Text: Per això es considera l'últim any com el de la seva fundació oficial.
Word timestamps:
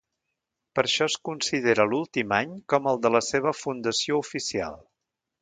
Per 0.77 0.83
això 0.87 1.07
es 1.11 1.17
considera 1.29 1.85
l'últim 1.89 2.33
any 2.39 2.57
com 2.75 2.89
el 2.93 2.99
de 3.05 3.13
la 3.17 3.23
seva 3.27 3.55
fundació 3.61 4.21
oficial. 4.25 4.83